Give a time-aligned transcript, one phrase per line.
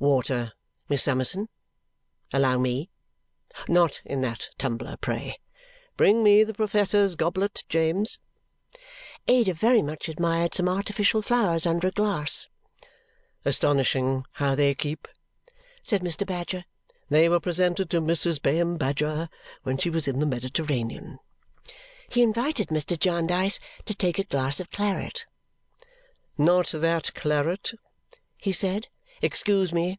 [0.00, 0.52] "Water,
[0.90, 1.48] Miss Summerson?
[2.30, 2.90] Allow me!
[3.68, 5.38] Not in that tumbler, pray.
[5.96, 8.18] Bring me the professor's goblet, James!"
[9.28, 12.48] Ada very much admired some artificial flowers under a glass.
[13.46, 15.08] "Astonishing how they keep!"
[15.82, 16.26] said Mr.
[16.26, 16.64] Badger.
[17.08, 18.42] "They were presented to Mrs.
[18.42, 19.30] Bayham Badger
[19.62, 21.18] when she was in the Mediterranean."
[22.10, 22.98] He invited Mr.
[22.98, 25.24] Jarndyce to take a glass of claret.
[26.36, 27.72] "Not that claret!"
[28.36, 28.88] he said.
[29.22, 29.96] "Excuse me!